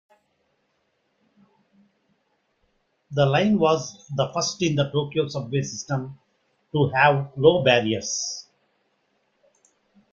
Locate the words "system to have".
5.61-7.31